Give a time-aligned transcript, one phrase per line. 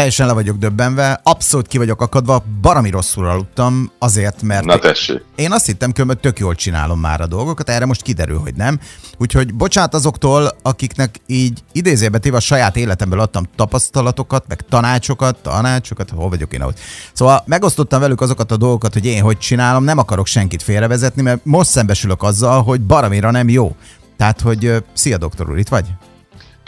[0.00, 5.24] teljesen le vagyok döbbenve, abszolút ki vagyok akadva, barami rosszul aludtam azért, mert Na tessék.
[5.34, 8.80] én azt hittem, hogy tök jól csinálom már a dolgokat, erre most kiderül, hogy nem.
[9.18, 16.10] Úgyhogy bocsánat azoktól, akiknek így idézőbe téve a saját életemből adtam tapasztalatokat, meg tanácsokat, tanácsokat,
[16.10, 16.78] hol vagyok én ahogy.
[17.12, 21.44] Szóval megosztottam velük azokat a dolgokat, hogy én hogy csinálom, nem akarok senkit félrevezetni, mert
[21.44, 23.76] most szembesülök azzal, hogy baramira nem jó.
[24.16, 25.86] Tehát, hogy szia doktor úr, itt vagy?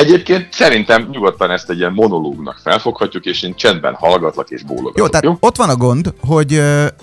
[0.03, 4.99] Egyébként szerintem nyugodtan ezt egy ilyen monológnak felfoghatjuk, és én csendben hallgatlak és bólogatok.
[4.99, 5.37] Jó, tehát jó?
[5.41, 6.51] ott van a gond, hogy,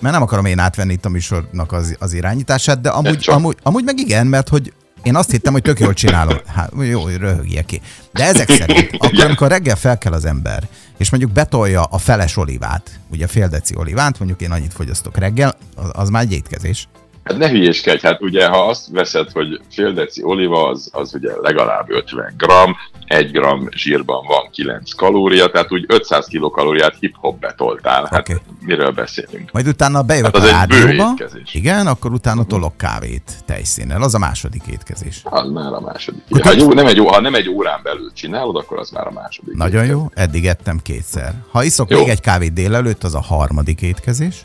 [0.00, 3.98] nem akarom én átvenni itt a műsornak az, az irányítását, de amúgy, amúgy, amúgy meg
[3.98, 4.72] igen, mert hogy
[5.02, 6.36] én azt hittem, hogy tök jól csinálom.
[6.46, 7.80] Hát, jó, röhögjek ki.
[8.12, 12.36] De ezek szerint, akkor, amikor reggel fel kell az ember, és mondjuk betolja a feles
[12.36, 16.32] olivát, ugye a fél deci olivát, mondjuk én annyit fogyasztok reggel, az, az már egy
[16.32, 16.88] étkezés.
[17.24, 21.30] Hát ne hülyéskedj, hát ugye ha azt veszed, hogy fél deci oliva, az, az ugye
[21.40, 28.08] legalább 50 gram, 1 gram zsírban van 9 kalória, tehát úgy 500 kilokalóriát hip-hop betoltál.
[28.10, 28.40] Hát Oké.
[28.60, 29.52] miről beszélünk?
[29.52, 31.54] Majd utána bejövök Hát az a rádióba, étkezés.
[31.54, 35.20] igen, akkor utána tolok kávét tejszínnel, az a második étkezés.
[35.24, 36.22] Az már a második.
[36.30, 39.10] Akkor Ha, jó, nem egy, ha nem egy órán belül csinálod, akkor az már a
[39.12, 39.54] második.
[39.54, 41.34] Nagyon jó, eddig ettem kétszer.
[41.50, 41.98] Ha iszok Jó.
[41.98, 44.42] még egy kávét délelőtt, az a harmadik étkezés.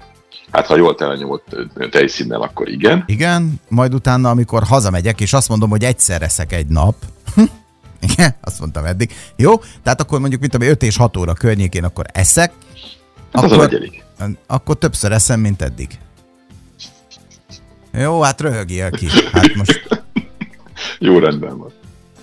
[0.51, 1.55] Hát ha jól telenyomott
[1.91, 3.03] tejszínnel, akkor igen.
[3.07, 6.95] Igen, majd utána, amikor hazamegyek, és azt mondom, hogy egyszer eszek egy nap,
[8.11, 9.11] igen, azt mondtam eddig.
[9.35, 12.51] Jó, tehát akkor mondjuk, mint ami 5 és 6 óra környékén, akkor eszek,
[13.33, 13.79] Hát az a akkor,
[14.47, 15.99] akkor többször eszem, mint eddig.
[17.93, 19.07] Jó, hát röhögjél ki.
[19.31, 19.87] Hát most,
[20.99, 21.71] Jó rendben van.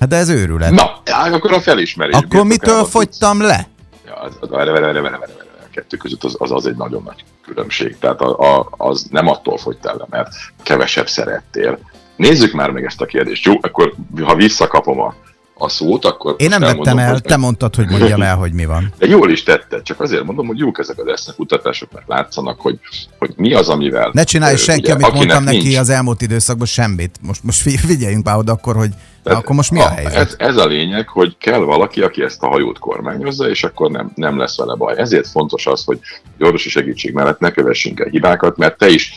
[0.00, 0.70] hát de ez őrület.
[0.70, 2.14] Na, hát akkor a felismerés.
[2.14, 3.68] akkor mitől fogytam le?
[4.06, 6.66] Ja, az, az, vere, vere, vere, vere, vere, vere, a kettő között az, az, az
[6.66, 7.96] egy nagyon nagy különbség.
[7.98, 10.28] Tehát a, a, az nem attól fogytál le, mert
[10.62, 11.78] kevesebb szerettél.
[12.16, 13.44] Nézzük már meg ezt a kérdést.
[13.44, 15.14] Jó, akkor ha visszakapom a,
[15.54, 18.64] a szót, akkor Én nem vettem el, hogy- te mondtad, hogy mondjam el, hogy mi
[18.64, 18.92] van.
[18.98, 22.78] De jól is tetted, csak azért mondom, hogy jók ezek az eszekutatások, mert látszanak, hogy,
[23.18, 24.10] hogy mi az, amivel...
[24.12, 25.76] Ne csinálj senki, ugye, amit mondtam neki nincs.
[25.76, 27.18] az elmúlt időszakban, semmit.
[27.22, 28.90] Most, most fi- figyeljünk már oda akkor, hogy
[29.22, 30.14] Tehát akkor most mi a helyzet?
[30.14, 34.12] Ez, ez a lényeg, hogy kell valaki, aki ezt a hajót kormányozza, és akkor nem,
[34.14, 34.98] nem lesz vele baj.
[34.98, 36.00] Ezért fontos az, hogy
[36.38, 39.14] orvosi segítség mellett ne kövessünk el hibákat, mert te is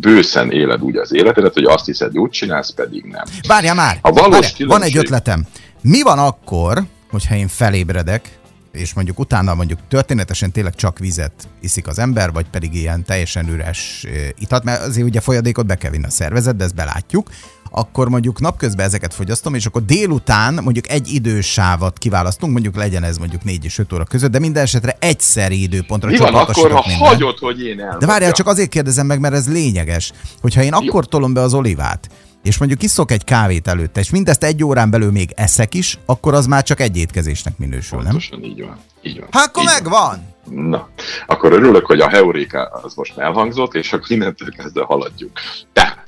[0.00, 3.24] bőszen éled úgy az életedet, hogy azt hiszed, úgy csinálsz, pedig nem.
[3.48, 3.98] Várja már!
[4.00, 5.46] A valós Várjál, van különbség- egy ötletem.
[5.80, 8.40] Mi van akkor, hogyha én felébredek,
[8.72, 13.48] és mondjuk utána mondjuk történetesen tényleg csak vizet iszik az ember, vagy pedig ilyen teljesen
[13.48, 17.28] üres eh, itat, mert azért ugye folyadékot be kell vinni a szervezet, de ezt belátjuk,
[17.74, 23.18] akkor mondjuk napközben ezeket fogyasztom, és akkor délután mondjuk egy idősávat kiválasztunk, mondjuk legyen ez
[23.18, 26.84] mondjuk 4 és 5 óra között, de minden esetre egyszeri időpontra Mi van akkor, ha
[26.86, 27.08] mindent.
[27.08, 27.98] hagyod, hogy én elmondjam?
[27.98, 31.54] De várjál, csak azért kérdezem meg, mert ez lényeges, hogyha én akkor tolom be az
[31.54, 32.08] olivát,
[32.42, 36.34] és mondjuk iszok egy kávét előtte, és mindezt egy órán belül még eszek is, akkor
[36.34, 38.06] az már csak egy étkezésnek minősül, nem?
[38.06, 38.76] Pontosan így van.
[39.02, 39.28] Így van.
[39.30, 39.82] Hát akkor Így van.
[39.82, 40.30] megvan!
[40.68, 40.88] Na,
[41.26, 45.30] akkor örülök, hogy a heuréka az most elhangzott, és akkor innentől kezdve haladjuk.
[45.72, 46.01] Tehát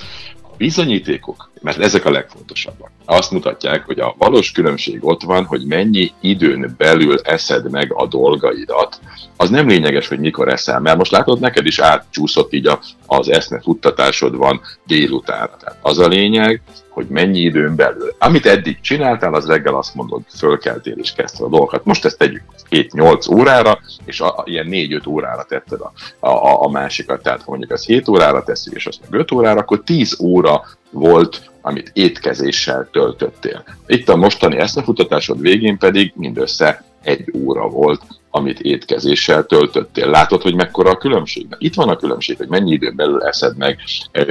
[0.56, 6.12] bizonyítékok, mert ezek a legfontosabbak, azt mutatják, hogy a valós különbség ott van, hogy mennyi
[6.20, 9.00] időn belül eszed meg a dolgaidat.
[9.36, 13.28] Az nem lényeges, hogy mikor eszel, mert most látod, neked is átcsúszott így a, az
[13.28, 15.50] eszme futtatásod van délután.
[15.60, 16.62] Tehát az a lényeg,
[16.94, 18.14] hogy mennyi időn belül.
[18.18, 21.84] Amit eddig csináltál, az reggel azt mondod, fölkeltél és kezdted a dolgokat.
[21.84, 25.92] Most ezt tegyük 7-8 órára, és a, a, ilyen 4-5 órára tetted a,
[26.26, 27.22] a, a másikat.
[27.22, 30.62] Tehát ha mondjuk az 7 órára tesszük, és azt meg 5 órára, akkor 10 óra
[30.90, 33.64] volt, amit étkezéssel töltöttél.
[33.86, 40.10] Itt a mostani eszmefutatásod végén pedig mindössze egy óra volt, amit étkezéssel töltöttél.
[40.10, 41.46] Látod, hogy mekkora a különbség?
[41.48, 43.78] Na, Itt van a különbség, hogy mennyi időn belül eszed meg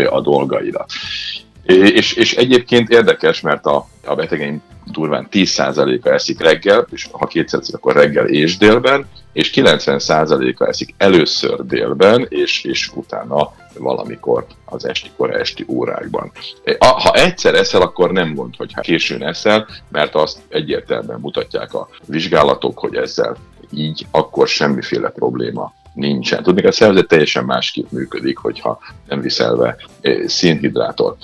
[0.09, 0.91] a dolgaidat.
[1.65, 7.59] És, és egyébként érdekes, mert a, a betegeim durván 10%-a eszik reggel, és ha kétszer
[7.59, 14.85] eszik, akkor reggel és délben, és 90%-a eszik először délben, és, és utána valamikor az
[14.85, 16.31] estikor, esti órákban.
[16.79, 22.79] Ha egyszer eszel, akkor nem gond, hogy későn eszel, mert azt egyértelműen mutatják a vizsgálatok,
[22.79, 23.37] hogy ezzel
[23.71, 26.43] így akkor semmiféle probléma nincsen.
[26.43, 29.77] Tudni, a szervezet teljesen másképp működik, hogyha nem viszel be
[30.25, 31.17] szénhidrátot.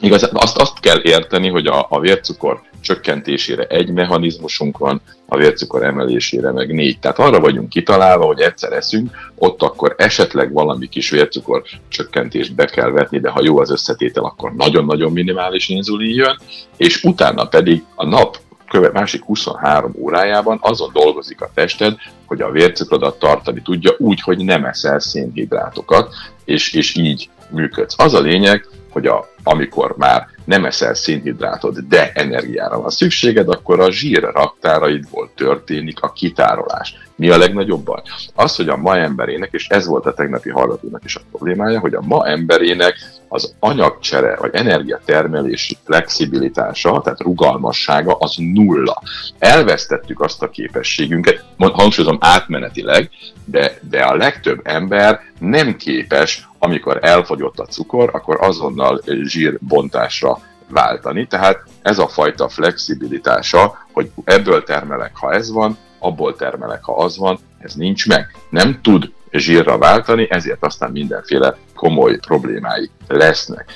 [0.00, 5.84] Igaz, azt, azt kell érteni, hogy a, a vércukor csökkentésére egy mechanizmusunk van, a vércukor
[5.84, 6.98] emelésére meg négy.
[6.98, 12.64] Tehát arra vagyunk kitalálva, hogy egyszer eszünk, ott akkor esetleg valami kis vércukor csökkentést be
[12.64, 16.38] kell vetni, de ha jó az összetétel, akkor nagyon-nagyon minimális inzulin jön,
[16.76, 18.36] és utána pedig a nap
[18.68, 21.96] köve, másik 23 órájában azon dolgozik a tested,
[22.26, 26.14] hogy a vércukrodat tartani tudja úgy, hogy nem eszel szénhidrátokat,
[26.44, 27.94] és, és így működsz.
[27.98, 33.80] Az a lényeg, hogy a, amikor már nem eszel szénhidrátot, de energiára van szükséged, akkor
[33.80, 36.94] a zsír raktáraidból történik a kitárolás.
[37.16, 38.02] Mi a legnagyobb baj?
[38.34, 41.94] Az, hogy a ma emberének, és ez volt a tegnapi hallgatónak is a problémája, hogy
[41.94, 42.94] a ma emberének
[43.28, 49.02] az anyagcsere, vagy energiatermelési flexibilitása, tehát rugalmassága az nulla.
[49.38, 53.10] Elvesztettük azt a képességünket, hangsúlyozom átmenetileg,
[53.44, 60.38] de, de a legtöbb ember nem képes, amikor elfogyott a cukor, akkor azonnal zsírbontásra
[60.70, 61.26] váltani.
[61.26, 67.18] Tehát ez a fajta flexibilitása, hogy ebből termelek, ha ez van, abból termelek, ha az
[67.18, 68.36] van, ez nincs meg.
[68.50, 73.72] Nem tud zsírra váltani, ezért aztán mindenféle komoly problémái lesznek.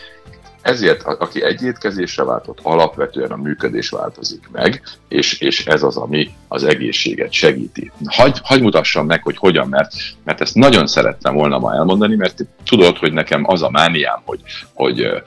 [0.63, 6.31] Ezért, aki egy étkezésre váltott, alapvetően a működés változik meg, és, és ez az, ami
[6.49, 7.91] az egészséget segíti.
[8.07, 9.93] Hagy, hagy mutassam meg, hogy hogyan, mert,
[10.25, 14.41] mert ezt nagyon szerettem volna ma elmondani, mert tudod, hogy nekem az a mániám, hogy,
[14.73, 15.23] hogy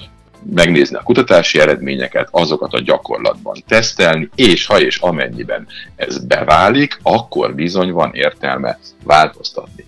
[0.53, 7.55] megnézni a kutatási eredményeket, azokat a gyakorlatban tesztelni, és ha és amennyiben ez beválik, akkor
[7.55, 9.85] bizony van értelme változtatni.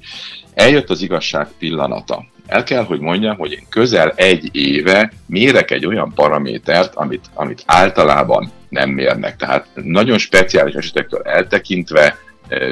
[0.54, 2.25] Eljött az igazság pillanata.
[2.48, 7.63] El kell, hogy mondjam, hogy én közel egy éve mérek egy olyan paramétert, amit, amit
[7.65, 9.36] általában nem mérnek.
[9.36, 12.18] Tehát nagyon speciális esetektől eltekintve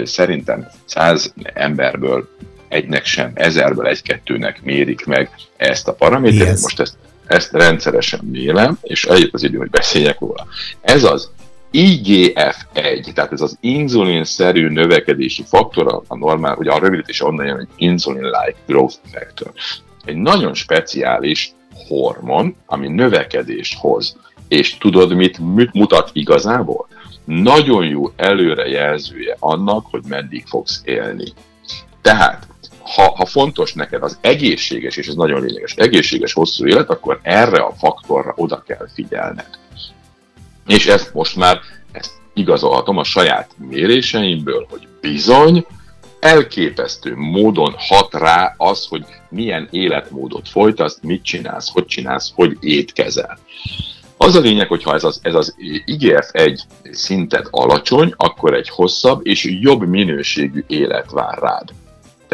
[0.03, 2.29] szerintem száz emberből
[2.67, 6.49] egynek sem, ezerből egy-kettőnek mérik meg ezt a paramétert.
[6.49, 6.61] Yes.
[6.61, 6.95] Most ezt
[7.27, 10.47] ezt rendszeresen mérem, és eljött az idő, hogy beszéljek róla.
[10.81, 11.29] Ez az
[11.71, 17.67] IGF-1, tehát ez az inzulin-szerű növekedési faktor, a normál, ugye a rövidítés onnan jön, hogy
[17.75, 19.51] insulin-like growth factor.
[20.05, 21.53] Egy nagyon speciális
[21.87, 24.17] hormon, ami növekedést hoz.
[24.47, 26.87] És tudod, mit, mit mutat igazából?
[27.25, 31.33] Nagyon jó előrejelzője annak, hogy meddig fogsz élni.
[32.01, 32.47] Tehát
[32.93, 37.61] ha, ha fontos neked az egészséges, és ez nagyon lényeges, egészséges hosszú élet, akkor erre
[37.61, 39.49] a faktorra oda kell figyelned.
[40.67, 41.59] És ezt most már
[41.91, 45.65] ezt igazolhatom a saját méréseimből, hogy bizony,
[46.19, 53.39] elképesztő módon hat rá az, hogy milyen életmódot folytasz, mit csinálsz, hogy csinálsz, hogy étkezel.
[54.17, 55.55] Az a lényeg, hogy ha ez az, ez az
[55.85, 56.59] IGF-1
[56.91, 61.69] szinted alacsony, akkor egy hosszabb és jobb minőségű élet vár rád.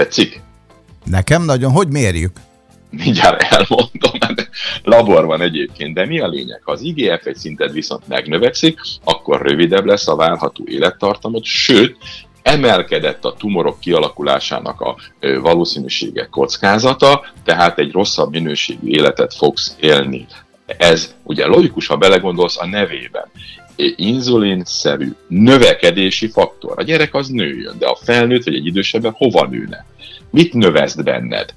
[0.01, 0.41] Tetszik?
[1.05, 1.71] Nekem nagyon.
[1.71, 2.31] Hogy mérjük?
[2.89, 4.49] Mindjárt elmondom, mert
[4.83, 6.61] labor van egyébként, de mi a lényeg?
[6.63, 11.97] Ha az IGF egy szinted viszont megnövekszik, akkor rövidebb lesz a várható élettartamod, sőt,
[12.41, 14.95] emelkedett a tumorok kialakulásának a
[15.41, 20.25] valószínűsége kockázata, tehát egy rosszabb minőségű életet fogsz élni.
[20.65, 23.29] Ez ugye logikus, ha belegondolsz a nevében
[23.95, 26.79] inzulinszerű növekedési faktor.
[26.79, 29.85] A gyerek az nőjön, de a felnőtt vagy egy idősebben hova nőne?
[30.31, 31.53] Mit növeszt benned?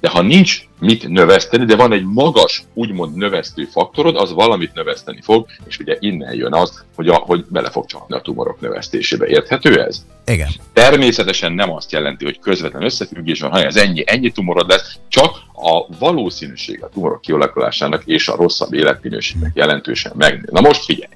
[0.00, 5.20] De ha nincs mit növeszteni, de van egy magas, úgymond növesztő faktorod, az valamit növeszteni
[5.22, 9.26] fog, és ugye innen jön az, hogy, a, hogy bele fog csapni a tumorok növesztésébe.
[9.26, 10.04] Érthető ez?
[10.26, 10.48] Igen.
[10.72, 15.30] Természetesen nem azt jelenti, hogy közvetlen összefüggés van, hanem ez ennyi, ennyi tumorod lesz, csak
[15.52, 20.48] a valószínűség a tumorok kialakulásának és a rosszabb életminőségnek jelentősen megnő.
[20.50, 21.12] Na most figyelj!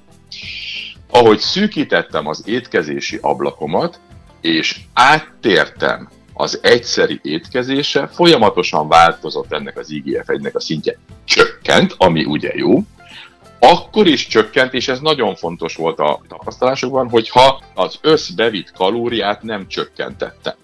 [1.11, 4.01] ahogy szűkítettem az étkezési ablakomat,
[4.41, 10.99] és áttértem az egyszeri étkezése, folyamatosan változott ennek az IGF-1-nek a szintje.
[11.25, 12.83] Csökkent, ami ugye jó,
[13.59, 19.69] akkor is csökkent, és ez nagyon fontos volt a tapasztalásokban, hogyha az összbevitt kalóriát nem
[19.69, 20.57] csökkentette.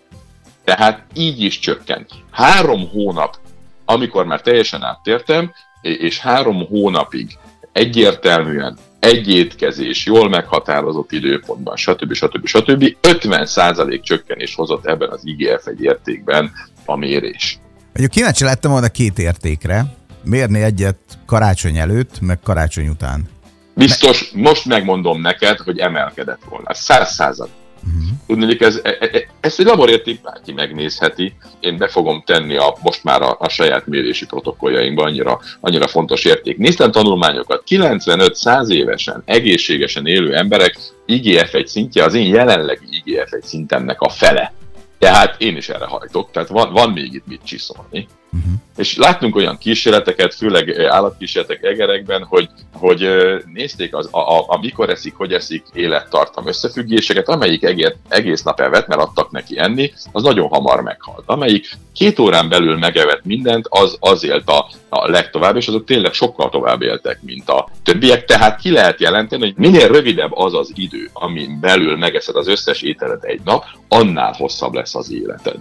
[0.65, 2.11] Tehát így is csökkent.
[2.31, 3.37] Három hónap,
[3.85, 7.39] amikor már teljesen áttértem, és három hónapig
[7.73, 12.13] egyértelműen egy étkezés, jól meghatározott időpontban, stb.
[12.13, 12.47] stb.
[12.47, 12.97] stb.
[13.03, 16.53] 50% csökkenés hozott ebben az IGF egy értékben
[16.85, 17.59] a mérés.
[17.85, 19.85] Mondjuk kíváncsi lettem volna két értékre,
[20.25, 23.29] mérni egyet karácsony előtt, meg karácsony után.
[23.75, 26.75] Biztos, most megmondom neked, hogy emelkedett volna.
[26.75, 27.53] Száz százalék.
[27.85, 28.19] Uh-huh.
[28.27, 31.35] Tudni, ez, e, e, e, ezt egy laborérték bárki megnézheti.
[31.61, 36.25] Én be fogom tenni a, most már a, a saját mérési protokolljainkba, annyira, annyira fontos
[36.25, 36.57] érték.
[36.57, 44.09] Néztem tanulmányokat, 95-100 évesen, egészségesen élő emberek IGF-1 szintje az én jelenlegi IGF-1 szintemnek a
[44.09, 44.53] fele.
[44.99, 48.09] Tehát én is erre hajtok, tehát van, van még itt mit csiszolni.
[48.37, 48.53] Uh-huh.
[48.77, 53.09] És láttunk olyan kísérleteket, főleg állatkísérletek egerekben, hogy, hogy
[53.53, 58.61] nézték az, a, a, a mikor eszik, hogy eszik élettartam összefüggéseket, amelyik egész, egész nap
[58.61, 61.23] evett, mert adtak neki enni, az nagyon hamar meghalt.
[61.27, 66.13] Amelyik két órán belül megevett mindent, az, az élt a, a legtovább, és azok tényleg
[66.13, 68.25] sokkal tovább éltek, mint a többiek.
[68.25, 72.83] Tehát ki lehet jelenteni, hogy minél rövidebb az az idő, amin belül megeszed az összes
[72.83, 75.57] ételed egy nap, annál hosszabb lesz az életed.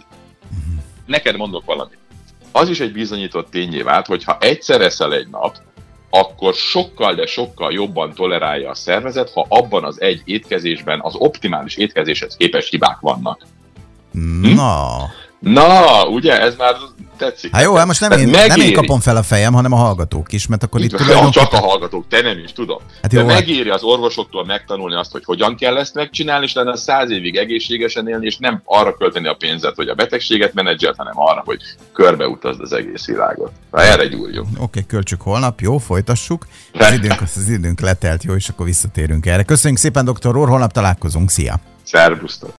[1.06, 2.00] Neked mondok valamit
[2.52, 5.56] az is egy bizonyított tényé vált, hogy ha egyszer eszel egy nap,
[6.10, 11.76] akkor sokkal, de sokkal jobban tolerálja a szervezet, ha abban az egy étkezésben az optimális
[11.76, 13.42] étkezéshez képest hibák vannak.
[14.42, 15.10] Na.
[15.42, 16.76] Na, ugye, ez már
[17.18, 17.56] tetszik.
[17.56, 20.34] Hát jó, hát most nem én, nem én kapom fel a fejem, hanem a hallgatók
[20.34, 21.32] is, mert akkor itt tulajdonképpen...
[21.32, 22.78] Csak a hallgatók, te nem is, tudom.
[23.02, 26.54] Hát jó, De hát- megéri az orvosoktól megtanulni azt, hogy hogyan kell ezt megcsinálni, és
[26.54, 30.98] lenne száz évig egészségesen élni, és nem arra költeni a pénzet, hogy a betegséget menedzselt,
[30.98, 31.62] hanem arra, hogy
[31.94, 33.52] körbeutazd az egész világot.
[33.72, 34.46] Na, erre gyúrjuk.
[34.46, 36.48] Oké, okay, költsük holnap, jó, folytassuk.
[36.74, 39.44] Az időnk, az időnk letelt, jó, és akkor visszatérünk erre.
[39.44, 41.60] Köszönjük szépen, doktor úr, holnap találkozunk, szia!
[41.84, 42.50] Szervusztok!